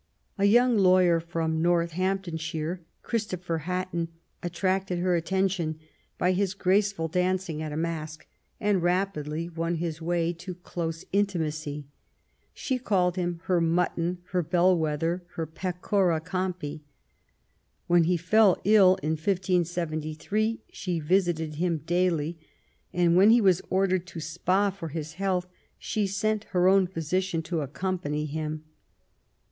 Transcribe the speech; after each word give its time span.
A 0.39 0.45
young 0.45 0.79
lawyer 0.79 1.19
from 1.19 1.61
Northamptonshire, 1.61 2.81
Christopher 3.03 3.59
Hatton, 3.59 4.07
attracted 4.41 4.97
her 4.97 5.15
attention 5.15 5.77
by 6.17 6.31
his 6.31 6.55
graceful 6.55 7.07
dan 7.07 7.37
cing 7.37 7.61
at 7.61 7.71
a 7.71 7.77
masque, 7.77 8.25
and 8.59 8.81
rapidly 8.81 9.47
won 9.47 9.75
his 9.75 10.01
way 10.01 10.33
to 10.33 10.55
close 10.55 11.05
intimacy. 11.13 11.85
She 12.51 12.79
called 12.79 13.15
him 13.15 13.41
her 13.43 13.61
'* 13.61 13.61
Mutton," 13.77 14.17
her" 14.31 14.41
Bell 14.41 14.75
wether," 14.75 15.21
her 15.35 15.45
pecora 15.45 16.19
campi". 16.19 16.81
When 17.85 18.05
he 18.05 18.17
fell 18.17 18.59
ill, 18.63 18.95
in 19.03 19.11
1573, 19.11 20.63
she 20.71 20.99
visited 20.99 21.57
him 21.57 21.77
daily; 21.77 22.39
and 22.91 23.15
when 23.15 23.29
he 23.29 23.39
was 23.39 23.61
ordered 23.69 24.07
to 24.07 24.19
Spa 24.19 24.71
for 24.71 24.87
his 24.87 25.13
health 25.21 25.45
she 25.77 26.07
sent 26.07 26.45
her 26.45 26.67
own 26.67 26.87
physician 26.87 27.43
to 27.43 27.61
accompany 27.61 28.25
him. 28.25 28.63